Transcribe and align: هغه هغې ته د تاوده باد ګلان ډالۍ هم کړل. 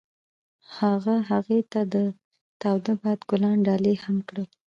هغه 0.77 1.15
هغې 1.29 1.59
ته 1.71 1.81
د 1.93 1.95
تاوده 2.61 2.93
باد 3.01 3.19
ګلان 3.29 3.57
ډالۍ 3.67 3.95
هم 4.03 4.17
کړل. 4.27 4.47